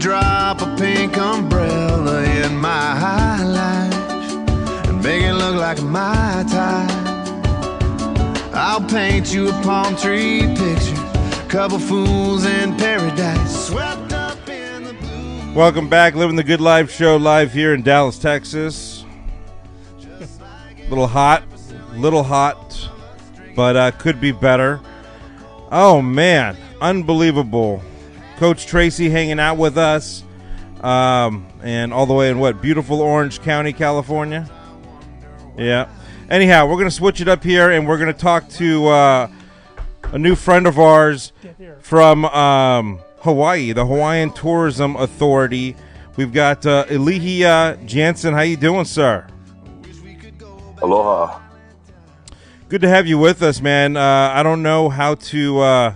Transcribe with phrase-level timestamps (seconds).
[0.00, 6.88] drop a pink umbrella in my high life and make it look like my tie.
[8.54, 10.96] I'll paint you a palm tree picture,
[11.50, 15.54] couple fools in paradise, swept up in the blue.
[15.54, 19.04] Welcome back, Living the Good Life show live here in Dallas, Texas.
[20.88, 21.42] Little hot,
[21.92, 22.88] little hot,
[23.54, 24.80] but uh, could be better.
[25.70, 27.82] Oh man, unbelievable!
[28.40, 30.24] Coach Tracy hanging out with us,
[30.80, 34.48] um, and all the way in what beautiful Orange County, California.
[35.58, 35.90] Yeah.
[36.30, 39.30] Anyhow, we're gonna switch it up here, and we're gonna talk to uh,
[40.04, 41.34] a new friend of ours
[41.80, 45.76] from um, Hawaii, the Hawaiian Tourism Authority.
[46.16, 48.32] We've got uh, Ilihia Gionson.
[48.32, 49.26] How you doing, sir?
[50.80, 51.42] Aloha.
[52.70, 53.98] Good to have you with us, man.
[53.98, 55.94] Uh, I don't know how to uh,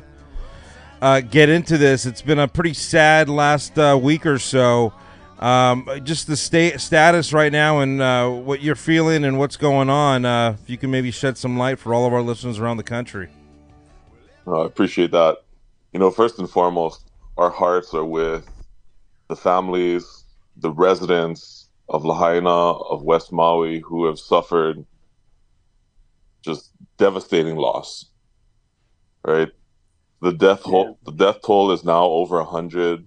[1.04, 2.06] uh, get into this.
[2.06, 4.94] It's been a pretty sad last uh, week or so.
[5.38, 9.90] Um, just the state status right now and uh, what you're feeling and what's going
[9.90, 10.24] on.
[10.24, 12.84] Uh, if you can maybe shed some light for all of our listeners around the
[12.84, 13.28] country.
[14.46, 15.42] Uh, I appreciate that.
[15.92, 18.50] You know, first and foremost, our hearts are with
[19.28, 20.24] the families,
[20.56, 24.86] the residents of Lahaina, of West Maui, who have suffered
[26.40, 28.06] just devastating loss.
[29.22, 29.50] Right,
[30.24, 33.06] the death toll, the death toll is now over a hundred.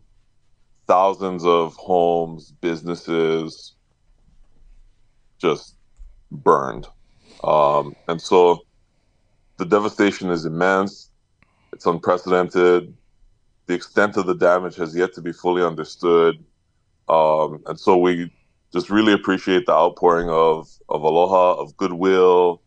[0.85, 3.73] Thousands of homes, businesses,
[5.39, 5.75] just
[6.31, 6.87] burned,
[7.43, 8.61] um, and so
[9.57, 11.09] the devastation is immense.
[11.73, 12.93] It's unprecedented.
[13.65, 16.35] The extent of the damage has yet to be fully understood.
[17.09, 18.31] Um, and so we
[18.71, 22.61] just really appreciate the outpouring of, of aloha, of goodwill,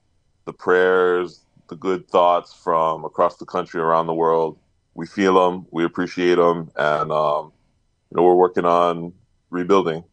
[0.44, 4.58] the prayers, the good thoughts from across the country, around the world.
[4.94, 7.52] We feel them, we appreciate them, and um,
[8.10, 9.14] you know we're working on
[9.48, 10.04] rebuilding.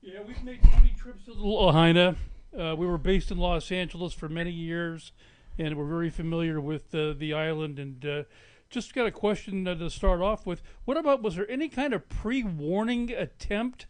[0.00, 2.16] Yeah, we've made 20 trips to Lahaina.
[2.58, 5.12] Uh, we were based in Los Angeles for many years,
[5.58, 7.78] and we're very familiar with uh, the island.
[7.78, 8.22] And uh,
[8.70, 10.62] just got a question uh, to start off with.
[10.86, 13.86] What about, was there any kind of pre warning attempt?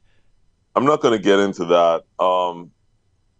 [0.75, 2.03] I'm not going to get into that.
[2.23, 2.73] Um,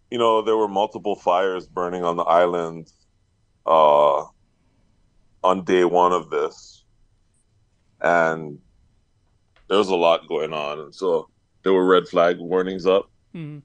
[0.09, 2.91] you know, there were multiple fires burning on the island
[3.65, 4.23] uh,
[5.43, 6.83] on day one of this,
[8.01, 8.59] and
[9.67, 11.29] there was a lot going on, and so
[11.63, 13.61] there were red flag warnings up, Mhm.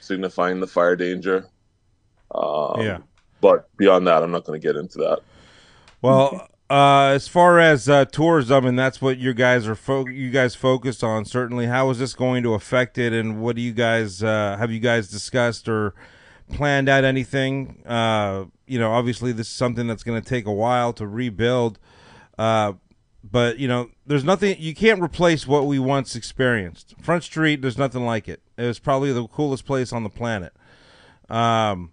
[0.00, 1.46] signifying the fire danger.
[2.34, 2.98] Um, Yeah.
[3.40, 5.18] But beyond that, I'm not going to get into that.
[6.00, 10.30] Well, uh, as far as uh, tourism, and that's what you guys are fo- you
[10.30, 11.24] guys focused on.
[11.24, 14.70] Certainly, how is this going to affect it, and what do you guys uh, have
[14.70, 15.92] you guys discussed or
[16.52, 17.82] planned out anything?
[17.86, 21.78] Uh, you know, obviously, this is something that's going to take a while to rebuild.
[22.38, 22.74] Uh,
[23.24, 26.94] but you know, there's nothing you can't replace what we once experienced.
[27.00, 28.42] Front Street, there's nothing like it.
[28.56, 30.52] It was probably the coolest place on the planet.
[31.28, 31.92] Um,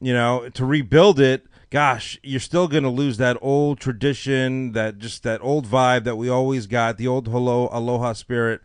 [0.00, 4.98] you know, to rebuild it, gosh, you're still going to lose that old tradition, that
[4.98, 8.60] just that old vibe that we always got, the old hello aloha spirit.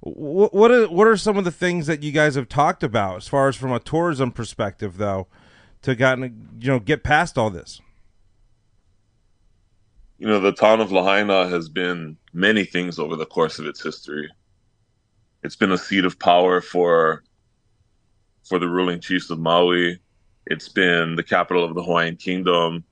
[0.00, 3.18] What what are what are some of the things that you guys have talked about
[3.18, 5.26] as far as from a tourism perspective, though,
[5.82, 7.80] to gotten you know get past all this?
[10.18, 13.82] You know, the town of Lahaina has been many things over the course of its
[13.82, 14.28] history.
[15.42, 17.22] It's been a seat of power for
[18.48, 20.00] for the ruling chiefs of Maui.
[20.46, 22.84] It's been the capital of the Hawaiian kingdom.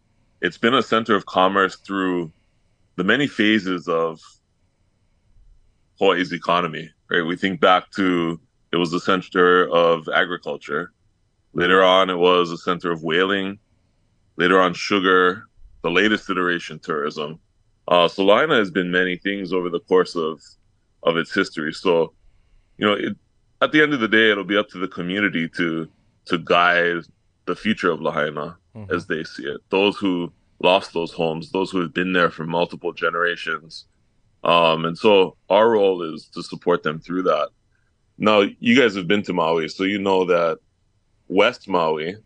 [0.42, 2.32] It's been a center of commerce through
[2.96, 4.20] the many phases of
[5.98, 7.22] Hawaii's economy, right?
[7.22, 8.40] We think back to
[8.72, 10.92] it was the center of agriculture.
[11.52, 13.58] Later on, it was a center of whaling.
[14.36, 15.44] Later on, sugar.
[15.82, 17.38] The latest iteration, tourism.
[17.86, 20.40] Uh, so Lahaina has been many things over the course of
[21.04, 21.72] of its history.
[21.72, 22.12] So,
[22.76, 23.16] you know, it,
[23.62, 25.88] at the end of the day, it'll be up to the community to
[26.26, 27.04] to guide
[27.46, 28.58] the future of Lahaina
[28.90, 29.60] as they see it.
[29.70, 33.86] Those who lost those homes, those who have been there for multiple generations,
[34.48, 37.48] um, and so our role is to support them through that.
[38.16, 40.58] Now, you guys have been to Maui, so you know that
[41.28, 42.16] West Maui,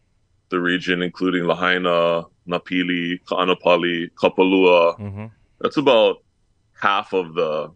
[0.51, 5.27] the region including Lahaina, Napili, Ka'anapali, Kapalua, Mm-hmm.
[5.61, 6.17] that's about
[6.81, 7.71] half of the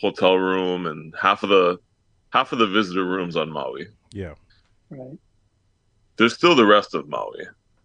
[0.00, 1.78] hotel room and half of the
[2.30, 3.86] half of the visitor rooms on Maui.
[4.12, 4.34] Yeah.
[4.90, 5.18] Right.
[6.16, 7.44] There's still the rest of Maui,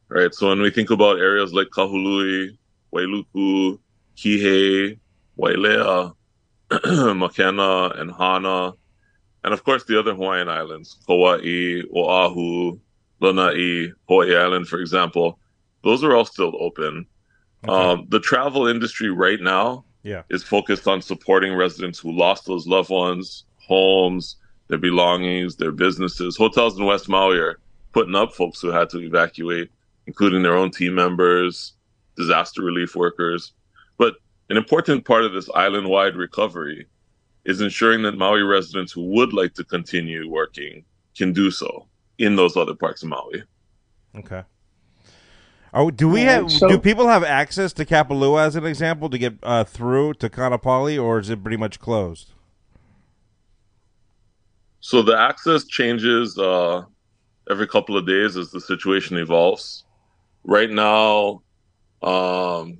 [0.10, 0.34] right?
[0.34, 2.57] So when we think about areas like Kahului,
[2.94, 3.80] Wailuku,
[4.18, 4.98] Kihei,
[5.40, 6.14] Wailea,
[6.72, 8.74] Makena, and Hana,
[9.44, 12.80] and of course the other Hawaiian islands, Kauai, Oahu,
[13.19, 15.40] Lanai, Hawaii Island, for example,
[15.84, 17.06] those are all still open.
[17.68, 17.74] Okay.
[17.74, 20.24] Um, the travel industry right now Yeah.
[20.30, 24.36] is focused on supporting residents who lost those loved ones, homes,
[24.68, 26.36] their belongings, their businesses.
[26.38, 27.60] Hotels in West Maui are
[27.94, 29.69] putting up folks who had to evacuate,
[30.06, 31.74] including their own team members,
[32.16, 33.54] disaster relief workers.
[34.48, 36.88] But an important part of this island wide recovery
[37.46, 40.84] is ensuring that Maui residents who would like to continue working
[41.16, 43.44] can do so in those other parts of Maui.
[44.16, 44.44] Okay.
[45.74, 46.52] Oh, do we have?
[46.52, 50.30] so- do people have access to Kapalua as an example to get uh, through to
[50.30, 52.32] Ka'anapali, or is it pretty much closed?
[54.80, 56.84] So the access changes uh,
[57.50, 59.84] every couple of days as the situation evolves.
[60.44, 61.42] Right now,
[62.02, 62.80] um,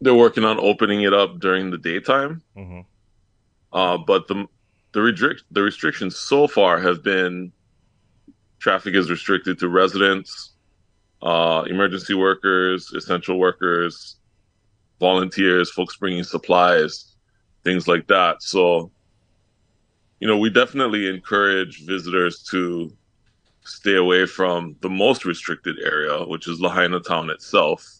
[0.00, 2.84] they're working on opening it up during the daytime, Mhm.
[3.72, 4.46] uh, but the
[4.92, 7.52] the, restrict the restrictions so far have been
[8.58, 10.54] traffic is restricted to residents,
[11.22, 14.16] uh, emergency workers, essential workers,
[14.98, 17.14] volunteers, folks bringing supplies,
[17.64, 18.42] things like that.
[18.42, 18.90] So
[20.20, 22.90] you know, we definitely encourage visitors to
[23.62, 27.97] stay away from the most restricted area, which is Lahaina town itself.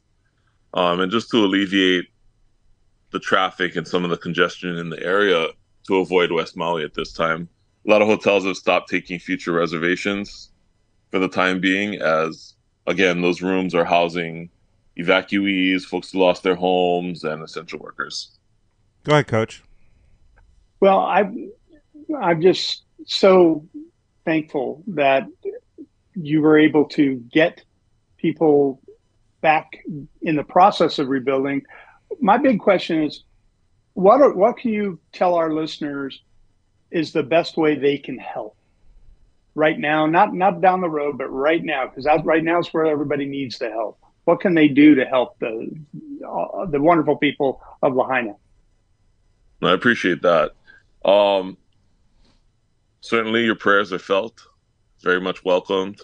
[0.74, 2.06] Um, and just to alleviate
[3.10, 5.48] the traffic and some of the congestion in the area
[5.86, 7.48] to avoid West Maui at this time.
[7.86, 10.50] A lot of hotels have stopped taking future reservations
[11.10, 12.54] for the time being, as
[12.86, 14.50] again, those rooms are housing
[14.98, 18.38] evacuees, folks who lost their homes, and essential workers.
[19.04, 19.62] Go ahead, Coach.
[20.80, 21.50] Well, I'm
[22.20, 23.66] I'm just so
[24.24, 25.26] thankful that
[26.14, 27.64] you were able to get
[28.18, 28.82] people
[29.40, 29.84] back
[30.22, 31.62] in the process of rebuilding.
[32.20, 33.24] My big question is,
[33.94, 36.22] what are, what can you tell our listeners
[36.90, 38.56] is the best way they can help
[39.54, 40.06] right now?
[40.06, 43.58] Not not down the road, but right now, because right now is where everybody needs
[43.58, 43.98] the help.
[44.24, 45.70] What can they do to help the
[46.26, 48.34] uh, the wonderful people of Lahaina?
[49.62, 50.52] I appreciate that.
[51.04, 51.56] Um,
[53.00, 54.40] certainly, your prayers are felt,
[55.02, 56.00] very much welcomed.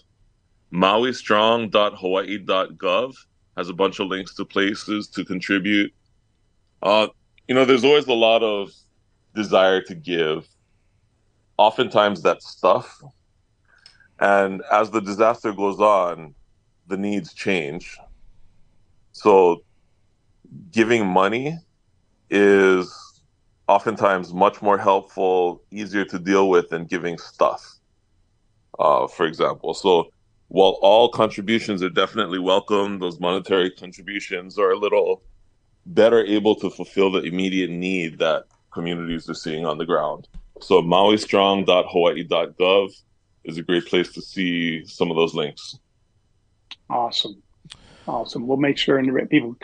[0.72, 3.14] MauiStrong.hawaii.gov
[3.56, 5.92] has a bunch of links to places to contribute.
[6.82, 7.06] Uh,
[7.48, 8.70] you know, there's always a lot of
[9.34, 10.48] desire to give.
[11.56, 13.02] Oftentimes, that's stuff.
[14.18, 16.34] And as the disaster goes on,
[16.86, 17.96] the needs change.
[19.12, 19.62] So,
[20.72, 21.58] giving money
[22.30, 23.22] is
[23.68, 27.76] oftentimes much more helpful, easier to deal with than giving stuff,
[28.78, 29.74] uh, for example.
[29.74, 30.08] So
[30.48, 35.22] while all contributions are definitely welcome, those monetary contributions are a little
[35.86, 40.28] better able to fulfill the immediate need that communities are seeing on the ground.
[40.60, 42.90] So mauistrong.hawaii.gov
[43.44, 45.78] is a great place to see some of those links.
[46.88, 47.42] Awesome.
[48.06, 48.46] Awesome.
[48.46, 49.56] We'll make sure and people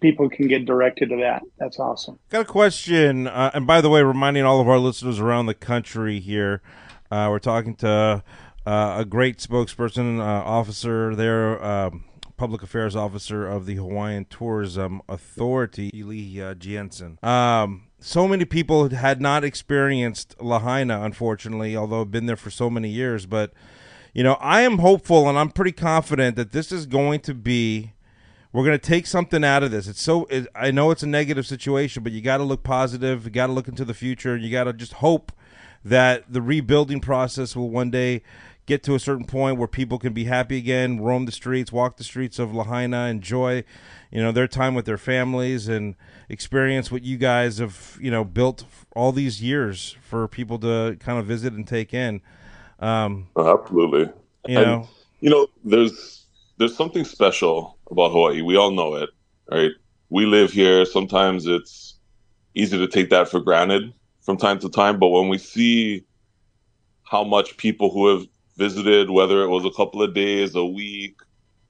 [0.00, 1.42] people can get directed to that.
[1.58, 2.18] That's awesome.
[2.30, 5.54] Got a question, uh, and by the way, reminding all of our listeners around the
[5.54, 6.62] country here,
[7.10, 8.20] uh, we're talking to uh,
[8.68, 12.04] a great spokesperson, uh, officer there, um,
[12.36, 17.22] public affairs officer of the Hawaiian Tourism Authority, Eli uh, Gionson.
[17.24, 22.70] Um, so many people had not experienced Lahaina, unfortunately, although I've been there for so
[22.70, 23.26] many years.
[23.26, 23.52] But
[24.14, 27.92] you know, I am hopeful, and I'm pretty confident that this is going to be
[28.52, 29.86] we're going to take something out of this.
[29.88, 33.24] It's so it, I know it's a negative situation, but you got to look positive.
[33.24, 34.34] You got to look into the future.
[34.34, 35.32] And you got to just hope
[35.84, 38.22] that the rebuilding process will one day
[38.68, 41.96] get to a certain point where people can be happy again, roam the streets, walk
[41.96, 43.64] the streets of Lahaina, enjoy,
[44.12, 45.94] you know, their time with their families and
[46.28, 51.18] experience what you guys have, you know, built all these years for people to kind
[51.18, 52.20] of visit and take in.
[52.78, 54.12] Um, Absolutely.
[54.46, 54.88] you And- know,
[55.20, 56.26] You know, there's
[56.58, 58.42] there's something special about Hawaii.
[58.42, 59.10] We all know it,
[59.50, 59.72] right?
[60.10, 60.84] We live here.
[60.84, 61.98] Sometimes it's
[62.54, 66.04] easy to take that for granted from time to time, but when we see
[67.02, 68.26] how much people who have
[68.58, 71.20] visited, whether it was a couple of days, a week,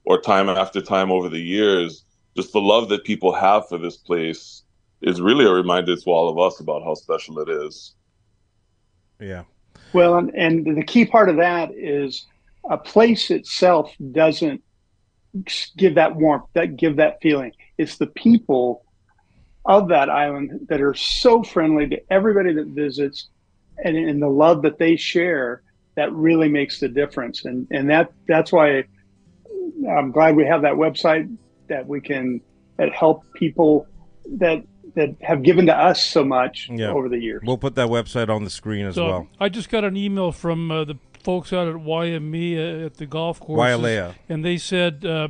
[0.05, 2.03] or time after time over the years,
[2.35, 4.63] just the love that people have for this place
[5.01, 7.93] is really a reminder to all of us about how special it is.
[9.19, 9.43] yeah.
[9.93, 12.27] Well, and, and the key part of that is
[12.69, 14.61] a place itself doesn't
[15.77, 17.53] give that warmth, that give that feeling.
[17.77, 18.83] It's the people
[19.65, 23.29] of that island that are so friendly to everybody that visits,
[23.83, 25.63] and, and the love that they share
[25.99, 27.43] that really makes the difference.
[27.45, 28.83] And and that that's why
[29.89, 31.33] I'm glad we have that website
[31.67, 32.41] that we can
[32.77, 33.85] that help people
[34.37, 34.63] that
[34.95, 36.91] that have given to us so much Yeah.
[36.91, 37.41] over the years.
[37.45, 39.27] We'll put that website on the screen as So well.
[39.39, 43.05] I just got an email from uh, the folks out at YME uh, at the
[43.05, 44.15] golf course, Wailea.
[44.29, 45.27] and they said, uh,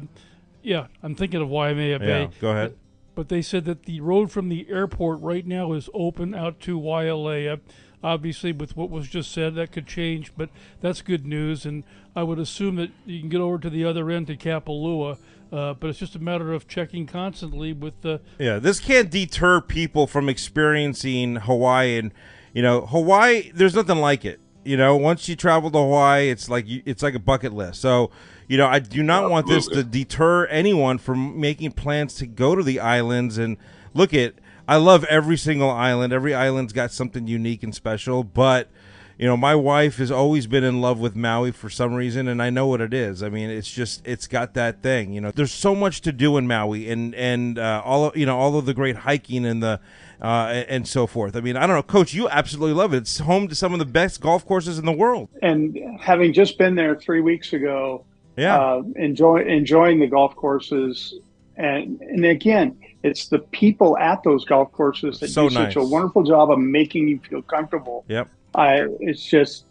[0.63, 2.27] "Yeah, I'm thinking of Waimea Bay." Yeah.
[2.39, 2.75] Go ahead.
[3.15, 6.79] but they said that the road from the airport right now is open out to
[6.79, 7.59] Wailea.
[8.01, 11.65] Obviously, with what was just said, that could change, but that's good news.
[11.65, 11.83] And
[12.15, 15.17] I would assume that you can get over to the other end to Kapalua.
[15.51, 18.21] Uh, but it's just a matter of checking constantly with the.
[18.37, 22.13] Yeah, this can't deter people from experiencing Hawaii, and
[22.53, 23.51] you know, Hawaii.
[23.53, 24.39] There's nothing like it.
[24.63, 27.81] You know, once you travel to Hawaii, it's like you, it's like a bucket list.
[27.81, 28.11] So,
[28.47, 32.55] you know, I do not want this to deter anyone from making plans to go
[32.55, 33.57] to the islands and
[33.93, 34.35] look at.
[34.69, 36.13] I love every single island.
[36.13, 38.69] Every island's got something unique and special, but
[39.17, 42.39] you know, my wife has always been in love with Maui for some reason, and
[42.39, 43.23] I know what it is.
[43.23, 45.11] I mean, it's just it's got that thing.
[45.11, 48.27] You know, there's so much to do in Maui, and and uh, all of, you
[48.27, 49.79] know all of the great hiking and the
[50.21, 51.35] uh, and so forth.
[51.35, 52.97] I mean, I don't know, Coach, you absolutely love it.
[52.97, 55.29] It's home to some of the best golf courses in the world.
[55.41, 58.05] And having just been there three weeks ago,
[58.37, 61.15] yeah, uh, enjoy enjoying the golf courses,
[61.57, 65.73] and and again, it's the people at those golf courses that So do nice.
[65.73, 68.05] such a wonderful job of making you feel comfortable.
[68.07, 68.29] Yep.
[68.55, 69.65] I it's just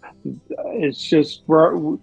[0.66, 1.97] it's just we're,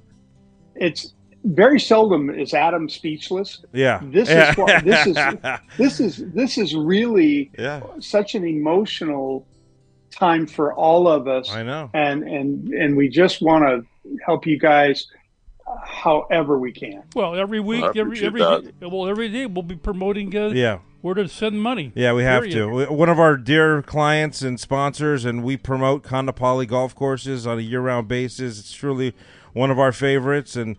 [0.76, 1.14] it's
[1.46, 3.64] very seldom is Adam speechless.
[3.72, 4.02] Yeah.
[4.04, 4.52] This yeah.
[4.52, 5.16] is what this is
[5.78, 7.82] this is this is really yeah.
[8.00, 9.48] such an emotional
[10.12, 11.90] time for all of us I know.
[11.94, 13.86] and and and we just want to
[14.26, 15.08] help you guys
[15.84, 19.64] however we can Well, every week, I every appreciate every day, well, every day we'll
[19.64, 20.80] be promoting uh, Yeah.
[21.06, 21.92] Where to send money.
[21.94, 22.56] Yeah, we have Period.
[22.56, 22.68] to.
[22.68, 27.60] We- One of our dear clients and sponsors, and we promote Ka'anapali golf courses on
[27.60, 28.60] a year-round basis.
[28.60, 29.14] It's truly
[29.54, 30.78] one of our favorites, and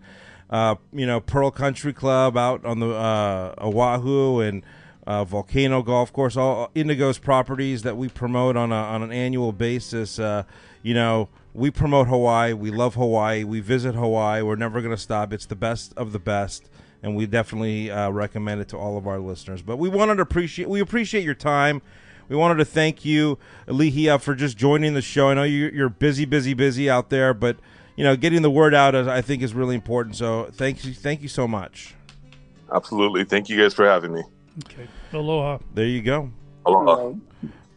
[0.49, 4.63] uh, you know, Pearl Country Club out on the uh, Oahu and
[5.07, 9.53] uh, Volcano Golf Course, all Indigo's properties that we promote on a, on an annual
[9.53, 10.19] basis.
[10.19, 10.43] Uh,
[10.83, 12.51] you know, we promote Hawaii.
[12.51, 13.45] We love Hawaii.
[13.45, 14.41] We visit Hawaii.
[14.41, 15.31] We're never going to stop.
[15.31, 16.69] It's the best of the best
[17.03, 19.61] and we definitely uh, recommend it to all of our listeners.
[19.61, 21.81] But we wanted to appreciate we appreciate your time.
[22.29, 23.37] We wanted to thank you,
[23.67, 25.29] Lihia, for just joining the show.
[25.29, 27.57] I know you- you're busy, busy, busy out there, but
[27.95, 30.15] you know, getting the word out, is- I think, is really important.
[30.17, 31.95] So, thank you, thank you so much.
[32.71, 33.23] Absolutely.
[33.23, 34.23] Thank you guys for having me.
[34.65, 34.87] Okay.
[35.13, 35.59] Aloha.
[35.73, 36.29] There you go.
[36.65, 37.13] Aloha.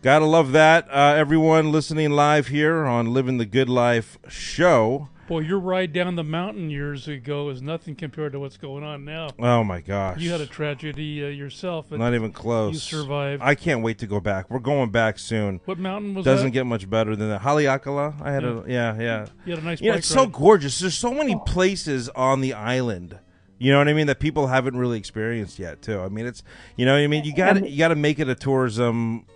[0.02, 0.88] Gotta love that.
[0.90, 5.08] Uh, everyone listening live here on Living the Good Life show.
[5.30, 9.04] Boy, your ride down the mountain years ago is nothing compared to what's going on
[9.04, 9.28] now.
[9.38, 11.92] Oh my gosh, You had a tragedy uh, yourself.
[11.92, 12.74] Not even close.
[12.74, 13.40] You survived.
[13.40, 14.50] I can't wait to go back.
[14.50, 15.60] We're going back soon.
[15.66, 16.50] what mountain was Doesn't that?
[16.50, 17.42] get much better than that.
[17.42, 18.20] Haleakala.
[18.20, 19.26] I had a yeah, yeah.
[19.44, 20.80] you had a nice bike it's so gorgeous.
[20.80, 23.16] There's so many places on the island.
[23.56, 26.00] You know what I mean that people haven't really experienced yet, too.
[26.00, 26.42] I mean, it's
[26.74, 27.22] you know what I mean.
[27.22, 29.26] You got you got to make it a tourism,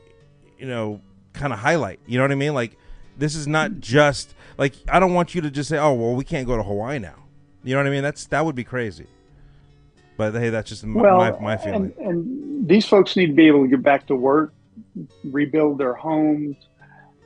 [0.59, 1.03] you know,
[1.35, 2.01] kind of highlight.
[2.05, 2.53] You know what I mean?
[2.53, 2.77] Like
[3.19, 6.25] this is not just like I don't want you to just say, oh well, we
[6.25, 7.15] can't go to Hawaii now.
[7.63, 8.03] You know what I mean?
[8.03, 9.07] That's that would be crazy.
[10.17, 11.93] But hey, that's just my well, my, my feeling.
[11.99, 14.53] and, and these folks need to be able to get back to work,
[15.25, 16.57] rebuild their homes.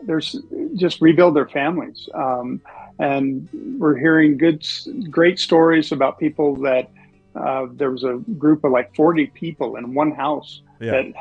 [0.03, 0.37] There's
[0.75, 2.09] just rebuild their families.
[2.15, 2.61] Um,
[2.99, 4.67] and we're hearing good,
[5.11, 6.91] great stories about people that
[7.37, 11.03] uh, there was a group of like 40 people in one house Yeah.
[11.03, 11.13] that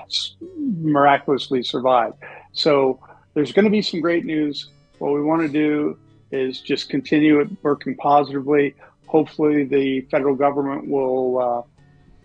[0.58, 2.16] miraculously survived.
[2.54, 3.00] So
[3.38, 4.72] there's going to be some great news.
[4.98, 5.96] What we want to do
[6.32, 8.74] is just continue it working positively.
[9.06, 11.62] Hopefully, the federal government will uh,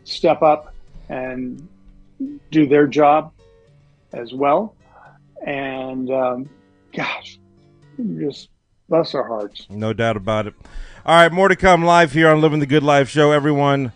[0.05, 0.75] step up
[1.11, 1.69] and
[2.51, 3.31] do their job
[4.15, 4.75] as well.
[5.47, 6.49] And um,
[6.97, 7.39] gosh,
[8.19, 8.49] just
[8.89, 9.67] bless our hearts.
[9.69, 10.55] No doubt about it.
[11.05, 13.33] All right, more to come live here on Living the Good Life show.
[13.33, 13.93] Everyone,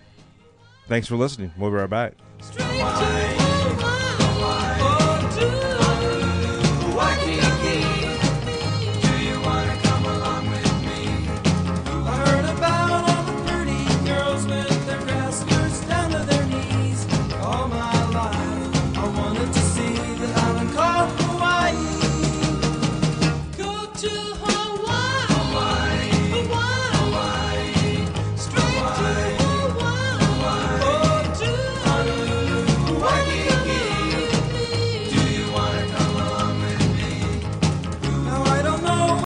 [0.87, 1.51] thanks for listening.
[1.57, 2.13] We'll be right back.
[2.43, 3.16] Stranger